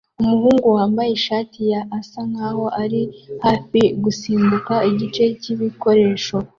[0.21, 3.01] Umuhungu wambaye ishati ya asa nkaho ari
[3.43, 6.37] hafi gusimbuka igice cyibikoresho